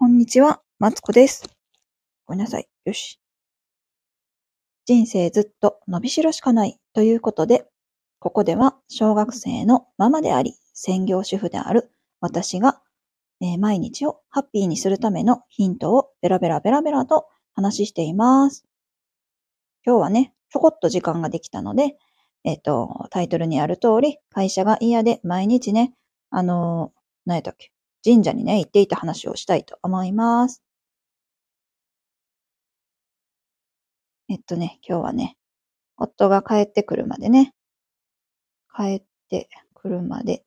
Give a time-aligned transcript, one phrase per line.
[0.00, 1.50] こんにちは、マツコです。
[2.24, 2.68] ごめんなさい。
[2.84, 3.18] よし。
[4.86, 7.66] 人生ずっと伸びしろしかないということで、
[8.20, 11.90] ここでは小学生のママであり、専業主婦である
[12.20, 12.80] 私が、
[13.40, 18.64] えー毎日をハッピーにするためのヒントをベラベラベラベラと話しています。
[19.84, 21.96] 今日はね、ちょこっと時間ができたので、
[22.44, 25.92] えっ、と、タイトルにある通り、会社が嫌で毎日ね、
[26.30, 27.72] あのー何やったっけ、
[28.08, 30.62] 神社にね、行っていた話をしたいと思います。
[34.30, 35.36] えっとね、今日はね、
[35.98, 37.52] 夫が帰ってくるまでね、
[38.74, 40.42] 帰ってくるまで、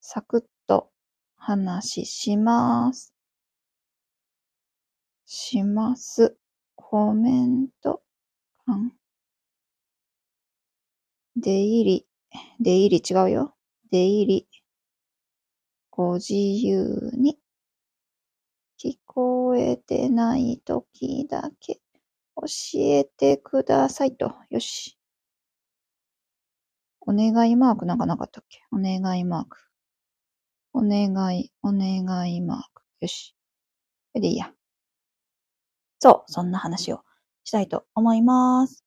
[0.00, 0.90] サクッと
[1.36, 3.14] 話します。
[5.24, 6.36] します。
[6.74, 8.02] コメント。
[11.36, 12.06] 出入り、
[12.58, 13.54] 出入り違うよ。
[13.92, 14.49] 出入り。
[16.02, 17.36] ご自由に。
[18.82, 21.82] 聞こえてないときだけ
[22.36, 22.44] 教
[22.76, 24.32] えてくださいと。
[24.48, 24.98] よし。
[27.02, 28.62] お願いマークなんかなかったっけ？
[28.72, 29.58] お願いマーク。
[30.72, 32.82] お願い、お願いマーク。
[33.00, 33.36] よし。
[34.12, 34.54] それでいいや。
[35.98, 37.02] そう、そんな話を
[37.44, 38.86] したいと思います。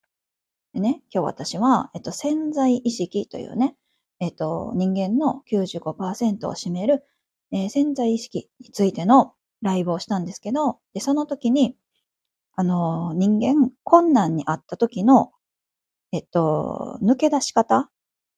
[0.73, 3.75] でね、今日私は、えっと、潜在意識というね、
[4.23, 7.03] えっと、人間の95%を占める、
[7.51, 11.75] えー潜在意識についてのライブをしたんですけど、で、その時に、
[12.55, 15.31] あのー、人間、困難にあった時の、
[16.13, 17.89] えっと、抜け出し方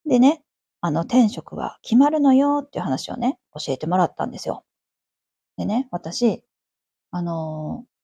[0.07, 0.43] でね、
[0.81, 4.65] あの、転職は決まるのよっていう話をね、教えてもらったんですよ。
[5.57, 6.43] でね、私、
[7.11, 7.95] あのー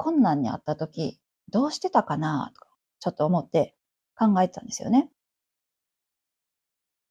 [0.00, 2.68] 困難にあった時、どうしてたかなとか、
[3.00, 3.74] ちょっと思って
[4.16, 5.10] 考えてたんですよね。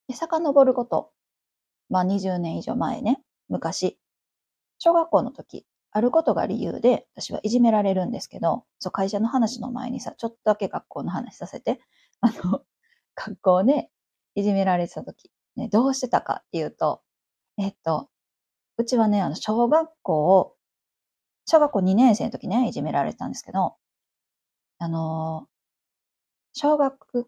[0.08, 1.12] で、遡ること。
[1.90, 4.00] まあ20年以上前ね、昔、
[4.80, 11.80] 小学校の時、あることが理由で私はいじめられるんですけど、そう、会社の話の前にさ、ちょっとだけ学校の話させて、
[12.22, 12.64] あの、
[13.16, 13.90] 学校で
[14.36, 17.02] いじめられてた時、ね、どうしてたかっていうと、
[17.58, 18.10] えっと、
[18.78, 20.56] うちはね、あの、小学校を、
[21.46, 23.78] 小学校2年生の時ね、いじめられてたんですけど、
[24.80, 25.48] あの
[26.58, 27.26] 小学、ん？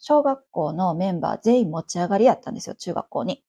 [0.00, 3.44] 小学校のメンバー全員持ち上がりやったんですよ、中学校に。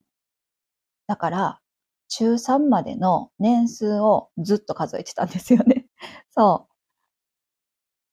[1.08, 1.60] だから、
[2.08, 5.88] 中3までの年数をずっと数えてたんですよね。
[6.30, 6.74] そう。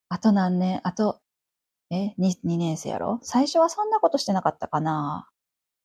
[0.08, 1.20] あと何年あと、
[1.91, 3.20] え、2, 2年生やろ？
[3.22, 5.28] 最初はそんなことしてなかったかな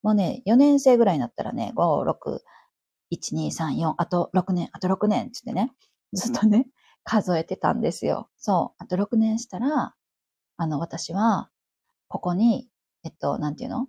[0.03, 2.41] もうね、4年生ぐらいになったらね、5、6、
[3.11, 5.73] 1、2、3、4、あと6年、あと6年ってってね、
[6.13, 6.67] ずっとね、
[7.03, 8.29] 数えてたんですよ。
[8.37, 8.83] そう。
[8.83, 9.95] あと6年したら、
[10.57, 11.49] あの、私は、
[12.09, 12.69] ここに、
[13.03, 13.87] えっと、なんていうの？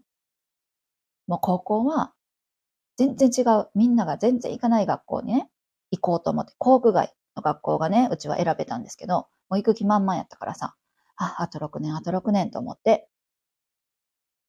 [1.26, 2.12] もう高校は、
[2.98, 5.50] 全然違う、みんなが全然行かない学校にね、
[5.92, 10.74] 行こうと思って、校区外の学校がね、うちは選べたんですけど、もう行く気満々やったからさ、
[11.16, 13.08] あ、あと6年、あと6年と思って、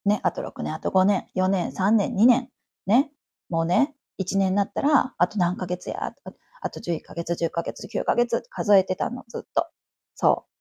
[0.05, 2.49] ね、あと6年、あと5年、4年、3年、2年、
[2.85, 3.11] ね、
[3.49, 6.13] もうね、1年になったら、あと何ヶ月や、
[6.61, 9.67] あと11ヶ月、10ヶ月、9ヶ月数えてたの、ずっと。
[10.15, 10.51] そう。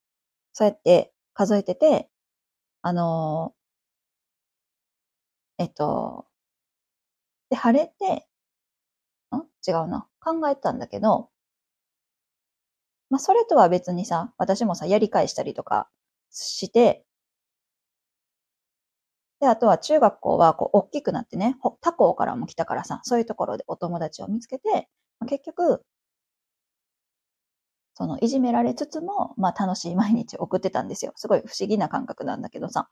[0.54, 2.08] そうやって数えてて、
[2.82, 3.54] あの
[5.58, 6.26] えっと、
[7.50, 8.28] で、晴れて、
[9.36, 9.38] ん
[9.68, 10.08] 違うな。
[10.18, 11.30] 考えたんだけど、
[13.10, 15.88] まあ、それとは別にさ、私もさ、やり返したりとか
[16.30, 17.04] して、
[19.40, 24.88] で、あとは中学校は、こう、大きくなってね、他校からも来たからさ、そういうところでお友達を見つけて、
[25.28, 25.84] 結局、
[27.98, 31.12] その、いじめられつつも、まあ、楽しい毎日を送ってたんですよ。
[31.16, 32.90] すごい不思議な感覚なんだけどさ。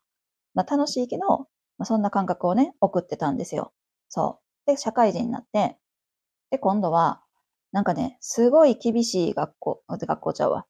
[0.54, 1.46] まあ、楽しいけど、ま
[1.80, 3.74] あ、そんな感覚をね、送ってたんですよ。
[4.08, 4.70] そう。
[4.70, 5.76] で、社会人になって、
[6.50, 7.22] で、今度は、
[7.70, 10.64] なんかね、すごい厳しい学校、学校ちゃうわ。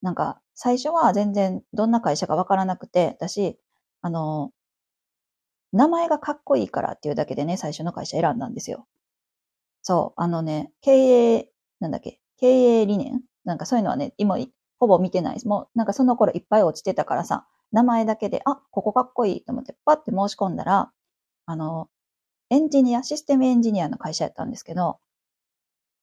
[0.00, 3.58] なんか、最初は全然どんな会社かわからなくて、私、
[4.00, 4.52] あの、
[5.72, 8.86] 名前がかっこいいからっていうだけでね、最初の会社選んだんですよ。
[9.82, 14.36] そう、あのね、経営、なんだっけ、経営理念なんかそういうのはね、今、
[14.78, 15.48] ほぼ見てないです。
[15.48, 20.92] もう、なんかその頃いっぱい落ちてたからさ、名前だけで、あ、ここかっこいいと思って、パッて申し込んだら、
[21.46, 21.88] あの、
[22.50, 24.98] エンジニア、システムエンジニアの会社やったんですけど、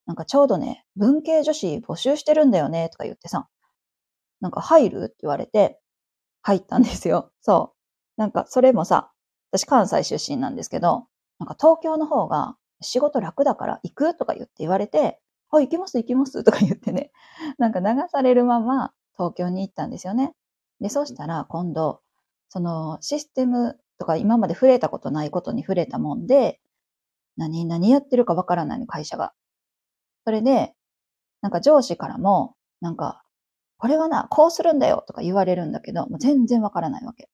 [0.05, 3.47] なんかちょうどね、文系女子募集してるんだよね、とか言ってさ、
[4.41, 5.79] なんか入るって言われて、
[6.43, 7.31] 入ったんですよ。
[7.41, 7.73] そ
[8.17, 8.21] う。
[8.21, 9.11] なんかそれもさ、
[9.51, 11.07] 私関西出身なんですけど、
[11.39, 17.12] なんか東京の方が仕事楽だから行くとか言って言われて、あ、行きます行きますとか言ってね、
[17.59, 20.33] なんか流されるまま東京に行ったんですよね。
[20.79, 22.01] で、そしたら今度、
[22.49, 26.59] そのシステムとか今まで触れたことないことに触れたもんで、
[27.37, 29.33] 何、何やってるかわからないの、会社が。
[30.25, 30.75] それで、
[31.41, 33.23] なんか上司からも、なんか、
[33.77, 37.29] これはな、こうするんだよとか言われるんだけど、もう全然わからないわけ。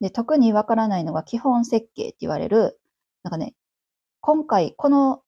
[0.00, 2.78] で、特にわからないのが基本設計って言われる、
[3.22, 3.54] なんかね、
[4.20, 5.22] 今回この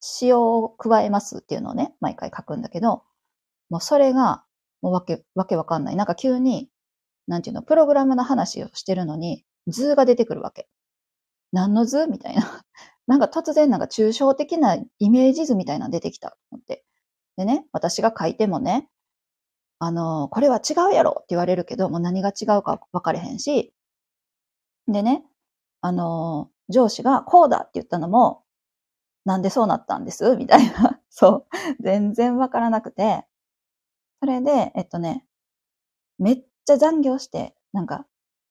[0.00, 3.02] 仕様を加えますっていうのをね、毎回書くんだけど、
[3.70, 4.44] もうそれが、
[4.82, 5.96] もうわけ、わけわかんない。
[5.96, 6.68] なんか急に、
[7.28, 10.68] なんていうの、プログラムの話をしてるのに、図が出てくるわけ。
[11.52, 12.06] 何の図？
[12.08, 12.42] みたいな。
[13.08, 16.84] なんか突然なんか抽象的なイメージ図みたいなの出てきたと思って。
[17.36, 18.88] でね、私が書いてもね、
[19.80, 23.72] あの、これは違うやろって言われるけど、もう何が違うか分かれへんし、
[24.88, 25.24] でね、
[25.80, 28.42] あの、上司がこうだって言ったのも、
[29.24, 30.36] なんでそうなったんです？
[30.36, 31.00] みたいな。
[31.10, 31.46] そ
[31.80, 31.82] う。
[31.82, 33.26] 全然分からなくて。
[34.20, 35.24] それで、えっとね、
[36.18, 38.06] めっちゃ残業して、なんか、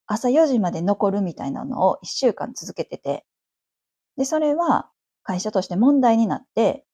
[0.07, 3.25] 朝4時まで残るみたいなのを1週間続けてて、
[4.17, 4.89] で、それは
[5.23, 6.85] 会社として問題になって、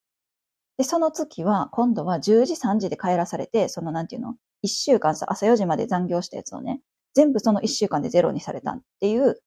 [0.77, 6.81] で、その月は今度は10時3時で帰らされて、そのなんていうの ?1 週間さ、朝4時まで残業したやつをね、
[7.13, 9.41] 全部その1週間でゼロにされたっていう、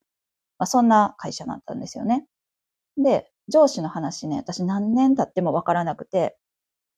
[0.58, 2.26] まあ、そんな会社だったんですよね。
[2.96, 6.36] で、上司の話ね、私何年経ってもわからなくて、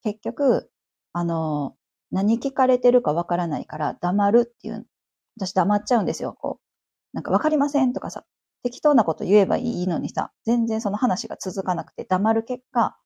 [0.03, 0.71] 結局、
[1.13, 1.77] あの、
[2.11, 4.87] 何聞かれてるかわからないから黙るっていう、
[5.37, 7.17] 私黙っちゃうんですよ、こう。
[7.17, 8.25] なんかわかりませんとかさ、
[8.63, 12.97] 適当なこと言えばいいのにさ、全然その話が続かなくて黙る結果、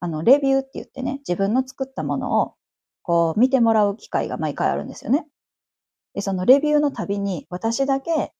[0.00, 2.54] あの、レビューって言ってね、自分の作ったものを、
[3.02, 5.26] こう、見てもらう機会が毎回あるんですよね。
[6.14, 8.32] で、そのレビューのたびに、私だけ、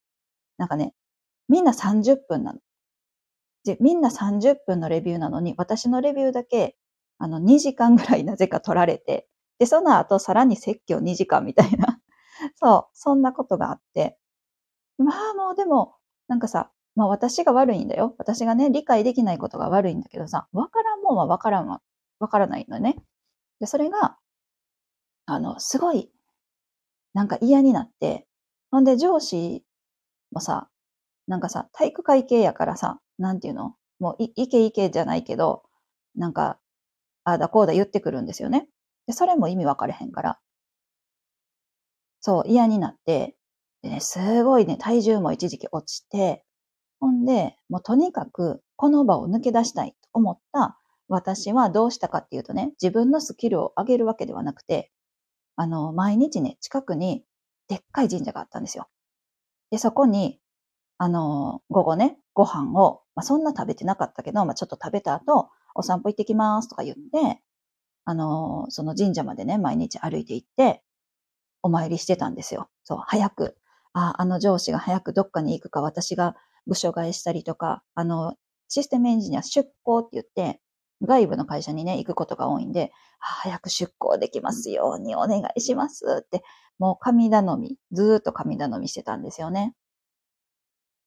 [0.57, 0.93] なんかね、
[1.49, 2.59] みんな30分なの。
[3.65, 6.77] で、みんな30分のレビューなのに、私のレビューだけ、
[7.17, 9.27] あの、2時間ぐらいなぜか取られて、
[9.59, 11.99] で、その後さらに説教2時間みたいな。
[12.55, 14.17] そう、そんなことがあって。
[14.97, 15.95] まあもうでも、
[16.27, 18.15] なんかさ、まあ私が悪いんだよ。
[18.19, 21.81] 私がね、理解できないことが悪いんだけどさ、わからんもんはわからんわ、
[22.19, 22.97] わからないのね。
[23.59, 24.17] で、それが、
[25.27, 26.11] あの、すごい、
[27.13, 28.27] なんか嫌になって、
[28.71, 29.63] ほんで上司
[30.31, 30.69] もさ、
[31.27, 33.75] なんかさ、体育会系やからさ、なんていうの？
[33.99, 35.63] もうい、いけいけじゃないけど、
[36.15, 36.59] なんか、
[37.25, 38.67] ああだこうだ言ってくるんですよね。
[39.07, 40.39] で、それも意味分かれへんから。
[42.21, 43.35] そう、嫌になって、
[43.81, 46.43] でね、すごいね、体重も一時期落ちて、
[46.99, 54.91] ほんで、もうとにかくこの場を抜け出したいと思った私はどうしたかっていうとね、自分のスキルを上げるわけではなくて、
[55.55, 57.23] あの、毎日ね、近くに
[57.67, 58.87] でっかい神社があったんですよ。
[59.71, 60.39] で、そこに、
[60.97, 67.41] あの、午後ね、ご飯を、まあ、そんな食べてなかったけど、まあ、ちょっと食べた後、お散歩行ってきますとか言って、
[68.05, 70.83] あの、その神社までね、毎日歩いて行って、
[71.63, 72.69] お参りしてたんですよ。
[72.83, 73.57] そう、早く
[73.93, 76.35] あ、あの上司が早くどっかに行くか、私が
[76.67, 78.35] 部署替えしたりとか、あの、
[78.67, 80.61] システムエンジニア出向って言って、
[81.01, 86.43] 外部の会社にね、行くことが多いんで、早く出向できますようにお願いしますって、
[86.79, 89.75] もう神頼み、ずーっと神頼みしてたんですよね。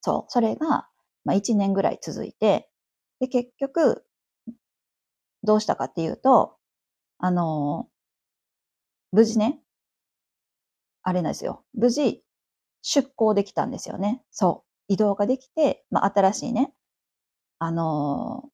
[0.00, 0.30] そう。
[0.30, 0.88] それが、
[1.24, 2.68] まあ1年ぐらい続いて、
[3.20, 4.04] で、結局、
[5.42, 6.57] どうしたかっていうと、
[7.18, 7.88] あの、
[9.12, 9.60] 無事ね、
[11.02, 11.64] あれなんですよ。
[11.74, 12.22] 無事、
[12.82, 14.22] 出向できたんですよね。
[14.30, 14.92] そう。
[14.92, 16.72] 移動ができて、まあ、新しいね、
[17.58, 18.50] あの、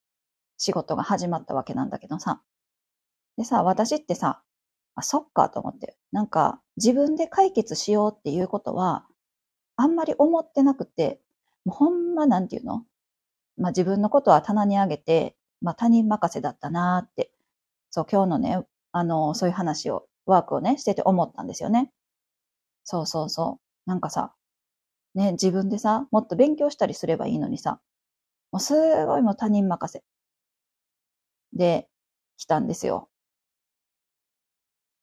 [0.57, 2.43] 仕事が始まったわけなんだけどさ。
[3.37, 4.43] でさ、私ってさ、
[4.95, 5.97] あ、そっかと思って。
[6.13, 9.07] なんか、自分で解決しようっていうことは、
[9.77, 11.21] あんまり思ってなくて、
[11.65, 12.87] もうほんまなんていうの？
[13.57, 17.33] まあ自分のことは棚にあげて、まあ他人任せだったなーって、
[17.95, 18.59] そう、今日のね、
[18.91, 21.93] あの、そういう話を、ワークをね、してて思ったんですよね。
[22.85, 23.91] そうそうそう。
[23.91, 24.35] なんかさ、
[25.15, 27.81] ね、自分でさ、もっと勉強したりすればいいのにさ、
[28.53, 28.75] もうす
[29.07, 30.05] ごいもう他人任せ。
[31.55, 31.89] で、
[32.37, 33.09] 来たんですよ。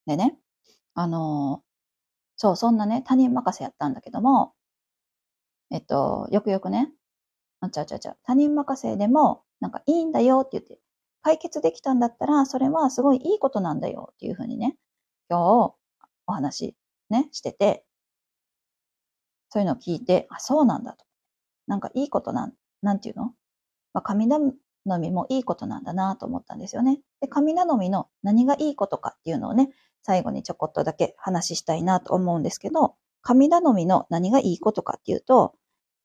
[0.06, 0.38] でね、
[0.96, 1.64] あの
[2.38, 4.54] そう、そんなね、他人任せやったんだけども、
[5.72, 6.92] えっと、よくよくね、
[7.62, 10.80] あちゃちゃちゃ、他人任せでも、なんかいいんだよって言って、
[11.24, 14.75] 解決できたんだったら、それはすごいいいことなんだよっていうふうにね、
[15.30, 15.75] 今日
[16.28, 16.75] お話
[17.10, 17.84] ね、してて、
[19.50, 21.06] そういうのを聞いて、あ、そうなんだと。
[21.68, 23.34] なんかいいことなん、なんていうの？
[23.94, 24.54] まあ、神頼
[25.00, 27.00] みもいいことなんだなと思ったんですよね。
[27.20, 29.70] で、神頼みの何がいいことかっていうのをね、
[30.04, 35.54] 最後にちょこっとだけ話したいなと思うんですけど、神頼みの何がいいことかっていうと、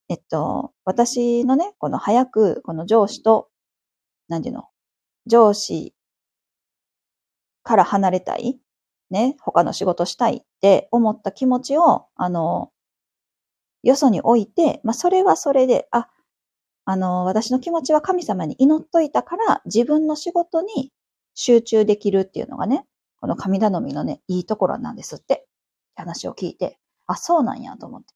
[0.08, 3.48] えっと、私のね、この早く、この上司と、
[4.28, 4.64] なんていうの？
[5.26, 5.94] 上司
[7.62, 8.58] から離れたい？
[9.08, 12.72] ね、他の仕事したいって思った気持ちを、あの、
[13.84, 16.08] よそに置いて、まあ、それはそれで、あ、
[16.84, 20.92] あの、私の気持ちは神様に祈っといたから、自分の仕事に
[21.34, 22.84] 集中できるっていうのがね、
[23.20, 25.46] この神頼みのね、いいところなんですって
[25.94, 28.12] 話を聞いて、あ、そうなんやと思って。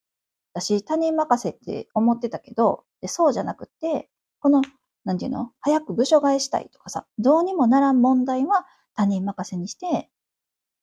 [0.55, 4.09] 私、他人任せって思ってたけど、でそうじゃなくて、
[4.41, 4.63] この、
[5.05, 5.53] なんていうの？
[5.61, 10.11] 早く部署替えしたいとかさ、どうにもならん問題は他人任せにして、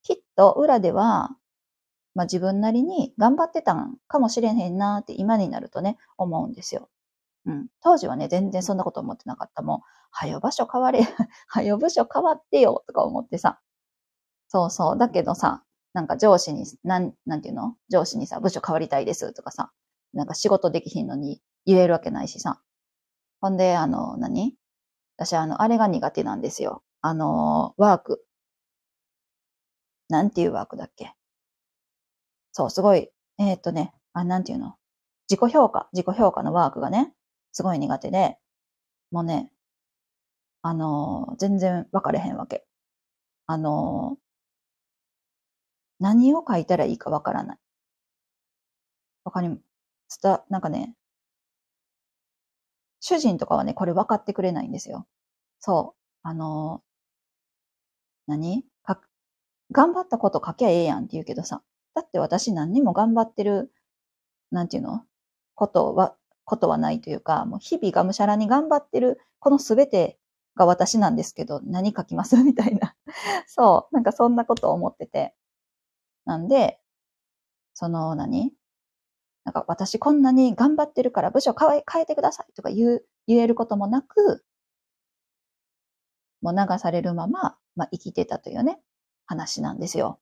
[0.02, 1.30] きっと裏では、
[2.14, 6.88] まあ自分なりに頑張ってたんかもしれへんなって今になるとね、思うんですよ。
[7.46, 7.68] うん。
[7.82, 9.62] 当時はね、全然そんなこと思ってなかった。
[9.62, 11.00] もう、はよ場所変われ、
[11.46, 13.60] はよ部署変わってよとか思ってさ。
[14.48, 14.98] そうそう。
[14.98, 17.76] だけどさ、なんか上司に、なん、なんていうの？
[17.88, 19.72] 上司にさ、部署変わりたいですとかさ、
[20.12, 22.60] なんか仕事できひんのに言えるわけないしさ。
[23.40, 24.54] ほんで、あの、何？
[25.16, 26.82] 私、あの、あれが苦手なんですよ。
[27.02, 28.24] あの、ワーク。
[30.08, 31.12] なんていうワークだっけ？
[32.52, 34.74] そう、すごい、えー、っとね、あ、なんていうの？
[35.30, 37.12] 自己評価、自己評価のワークがね、
[37.52, 38.38] すごい苦手で、
[39.10, 39.52] もうね、
[40.62, 42.64] あの、全然分かれへんわけ。
[43.46, 44.16] あの、
[46.00, 47.58] 何を書いたらいいかわからない。
[49.24, 49.48] わかり、
[50.08, 50.94] つた、なんかね、
[53.00, 55.06] 主人とかはね、これ分かってくれないんですよ。
[55.60, 55.98] そう。
[56.22, 56.82] あの、
[58.26, 58.64] 何？
[58.84, 59.00] か、
[59.72, 61.62] 頑張ったこと書きゃええやんって言うけどさ、
[61.94, 63.72] だって私何にも頑張ってる、
[64.50, 65.04] なんていうの？
[65.54, 70.18] ことは、ことはないというか、もう日々がむしゃらに頑張ってる、このすべて
[70.56, 72.36] が私なんですけど、何書きます？
[72.42, 72.94] みたいな。
[73.46, 73.94] そう。
[73.94, 75.34] なんかそんなことを思ってて。
[76.26, 76.80] なんで、
[77.74, 78.52] その何？
[79.48, 84.44] なんか私こんなに頑張ってるから部署変え変えてくださいとか言う、言えることもなく、
[86.42, 88.78] もう流されるまま、まあ、生きてたというね、
[89.24, 90.20] 話なんですよ。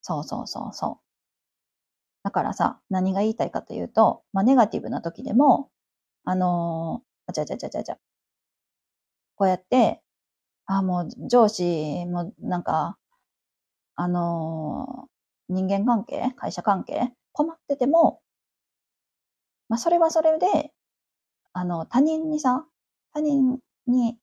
[0.00, 1.04] そうそうそうそう。
[2.22, 5.68] だからさ、何が言いたいかというと、まあ、ネガティブな時でも、
[6.24, 7.98] あのー、あちゃちゃちゃちゃちゃ、
[9.36, 10.00] こうやって、
[10.66, 12.98] あ、もう上司もなんか、
[13.96, 15.08] あの、
[15.52, 18.20] 人間関係、会社関係、困ってても、
[19.68, 20.72] まあ、それはそれで、
[21.52, 22.66] あの、他人にさ、
[23.12, 24.18] 他人に、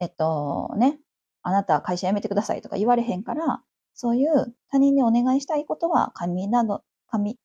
[0.00, 0.98] えっと、ね、
[1.42, 3.62] あなた会社辞めてくださいとか言われへんから、
[3.94, 7.36] そういう他人にお願いしたいことは、神など、神、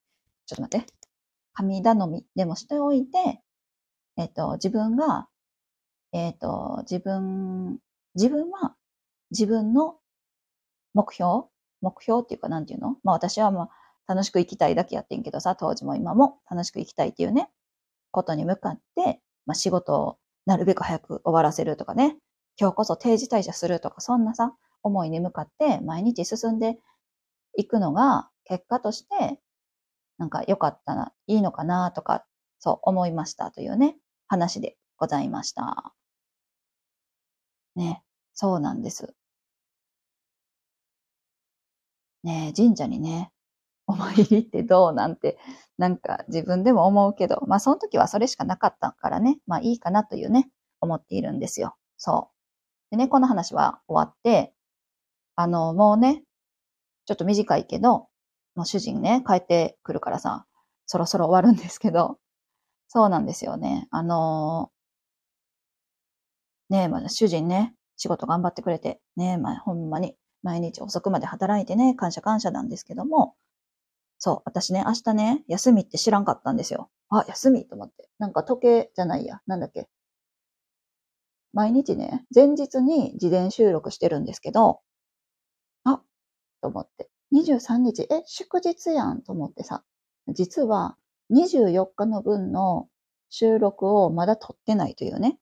[0.46, 0.94] ちょっと待って、
[1.54, 3.42] 神頼みでもしておいて、
[4.18, 5.28] えっと、自分が、
[6.12, 7.80] えっと、自分、
[8.16, 8.76] 自分は
[9.32, 9.96] 自分の
[10.94, 11.46] 目標
[11.82, 12.98] 目標っていうか、なんていうの？
[13.04, 13.70] まあ私はま
[14.08, 17.50] あ楽しく生きたいだけやってんけどさ、当時も今も楽しく生きたいっていうね、
[18.12, 22.18] ことに向かって、まあ仕事をなるべく早く終わらせるとかね、
[22.60, 26.78] 今日こそ定時退社するとか、そんなさ、思いに向かって毎日進んで
[27.56, 29.40] いくのが、結果として、
[30.18, 32.26] なんか良かったな、いいのかなとか、
[32.60, 33.96] そう思いましたというね、
[34.28, 35.94] 話でございました。
[37.76, 39.14] ね、そうなんです。
[42.24, 43.32] ね神社にね、
[43.88, 45.38] お参りってどうなんて、
[45.78, 50.50] なんか自分でも思うけど、まあその時はそれしかなかったからね、まあいいかなというね、
[50.82, 51.76] 思っているんですよ。
[51.98, 52.30] そ
[52.92, 52.92] う。
[52.92, 54.54] でね、この話は終わって、
[55.36, 56.24] あの、もうね、
[57.06, 58.08] ちょっと短いけど、
[58.56, 60.46] もう主人ね、帰ってくるからさ、
[60.86, 62.20] そろそろ終わるんですけど、
[62.88, 63.88] そうなんですよね。
[63.92, 73.36] あのー、ねまあ、主人ね、仕事頑張ってくれて、ねえまあ、ほんまに毎日遅くまで働いてね、感謝感謝なんですけども、
[74.18, 76.90] そう、私ね、明日ね、休みって知らんかったんですよ。
[77.10, 78.10] あ、休みと思って。
[78.20, 79.42] なんか時計じゃないや。
[79.48, 79.90] なんだっけ。
[81.54, 84.82] 毎日ね、前日に自伝収録してるんですけど、
[85.84, 86.02] あ、
[86.62, 87.10] と思って。
[87.34, 89.84] 23日、え、祝日やんと思ってさ。
[90.28, 90.98] 実は
[91.34, 92.88] 24日の分の
[93.30, 95.40] 収録をまだ撮ってないというね、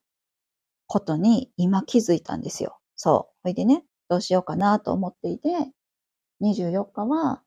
[0.88, 2.80] ことに今気づいたんですよ。
[2.96, 3.36] そう。
[3.44, 5.50] ほいでね、どうしようかなと思っていて、
[6.42, 7.42] 24日は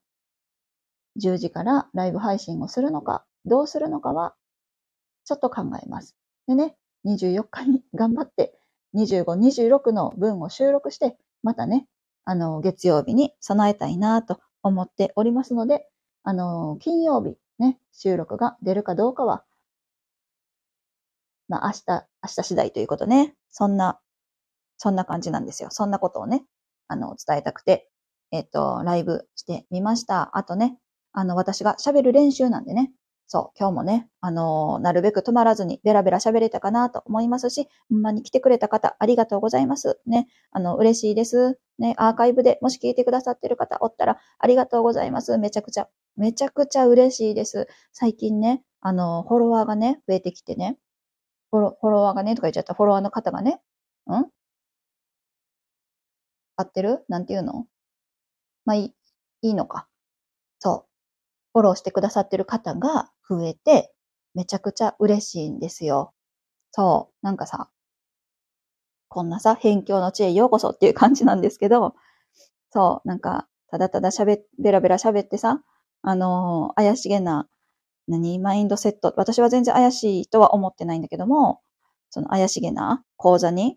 [1.16, 4.35] 10時からライブ配信をするのか、どうするのかは、
[5.25, 6.16] ちょっと考えます。
[6.47, 8.59] でね、24日に頑張って、
[8.95, 11.87] 25、26の分を収録して、またね、
[12.25, 15.88] あの、月曜日に備えたいなと思っておりますので、
[16.23, 19.45] あの、金曜日ね、収録が出るかどうかは、
[21.49, 23.35] まあ、明日、明日次第ということね。
[23.50, 24.00] そんな、
[24.78, 25.71] そんな感じなんですよ。
[25.71, 26.45] そんなことをね、
[26.93, 27.89] あの、伝えたくて、
[28.31, 30.37] えっ、と、ライブしてみました。
[30.37, 30.79] あとね、
[31.13, 32.93] あの、私が喋る練習なんでね、
[33.27, 40.01] そう、今日もね、あのなるべく止まらずにベラベラ喋れたかなと思いますし、ほんまに来てくれた方、ありがとうございます。
[40.07, 41.59] ね、あの、嬉しいです。
[41.79, 45.39] ね、アーカイブでもし聞いてくださってる方おったら、ありがとうございます。
[45.39, 47.69] めちゃくちゃ、めちゃくちゃ嬉しいです。
[47.93, 50.77] 最近ね、あの、フォロワーがね、増えてきてね、
[51.51, 53.63] フォロフォロワーがね、とか言っちゃったフォロワーの方がね、
[54.11, 54.27] ん？
[56.57, 57.05] 合ってる？
[57.09, 57.67] なんていうの？
[58.65, 58.95] まあいい、
[59.49, 59.89] いいのか。
[60.59, 60.89] そう。
[61.53, 63.93] フォローしてくださってる方が増えて、
[64.35, 66.15] めちゃくちゃ嬉しいんですよ。
[66.71, 67.27] そう。
[67.27, 67.69] なんかさ、
[69.09, 71.95] こんなさ、辺境の地へようこそっていう感じなんですけど、
[72.71, 75.63] そう、なんか、ただただ喋っ、ベラベラ喋ってさ、
[76.01, 77.47] あのー怪しげな、
[78.09, 79.13] 何、マインドセット。
[79.19, 81.61] 私は全然怪しいとは思ってないんだけども、
[82.09, 83.77] その怪しげな講座に、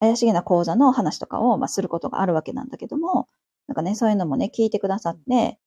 [0.00, 3.28] 怪しげな講座の話とかを、まあ、することがあるわけなんだけども、
[3.68, 5.58] なんかね、そういうのもね、聞いてくださって、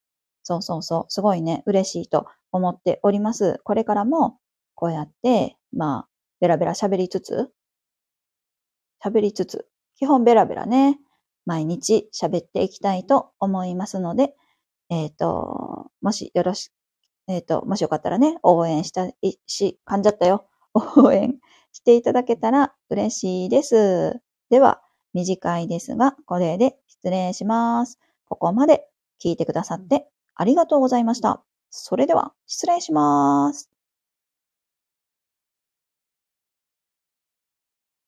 [0.43, 3.61] そうそうそう、すごいね、嬉しいと思っております。
[3.63, 4.39] これからも、
[4.75, 6.07] こうやって、まあ、
[6.41, 7.49] ベラベラ喋りつつ、
[9.03, 10.99] 喋りつつ、基本ベラベラね、
[11.45, 14.33] 毎日喋っていきたいと思いますので、
[14.89, 16.71] えっ、ー、と、もしよろし、
[17.27, 20.47] えっ、ー、と、もしよかったらね、応援したいし、噛んじゃったよ。
[20.73, 21.37] 応援
[21.73, 24.21] していただけたら嬉しいです。
[24.49, 24.81] では、
[25.13, 27.99] 短いですが、これで失礼します。
[28.29, 28.87] ここまで
[29.21, 31.43] 聞いてくださってありがとうございました。
[31.69, 33.72] それでは、失礼します。